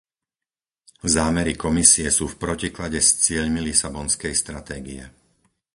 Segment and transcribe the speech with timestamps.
[1.13, 5.03] Zámery Komisie sú v protiklade s cieľmi lisabonskej stratégie.